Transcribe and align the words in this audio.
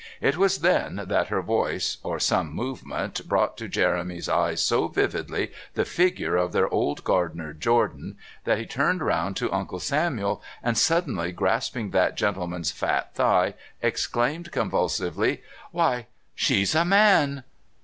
It 0.19 0.35
was 0.35 0.61
then 0.61 1.03
that 1.09 1.27
her 1.27 1.43
voice 1.43 1.99
or 2.01 2.19
some 2.19 2.51
movement 2.55 3.27
brought 3.29 3.55
to 3.57 3.67
Jeremy's 3.67 4.27
eyes 4.27 4.59
so 4.59 4.87
vividly 4.87 5.51
the 5.75 5.85
figure 5.85 6.35
of 6.37 6.53
their 6.53 6.67
old 6.69 7.03
gardener, 7.03 7.53
Jordan, 7.53 8.17
that 8.43 8.57
he 8.57 8.65
turned 8.65 9.01
round 9.03 9.37
to 9.37 9.53
Uncle 9.53 9.79
Samuel, 9.79 10.41
and 10.63 10.75
suddenly 10.75 11.31
grasping 11.31 11.91
that 11.91 12.17
gentleman's 12.17 12.71
fat 12.71 13.13
thigh, 13.13 13.53
exclaimed 13.83 14.51
convulsively: 14.51 15.43
"Why, 15.69 16.07
she's 16.33 16.73
a 16.73 16.83
man!" 16.83 17.43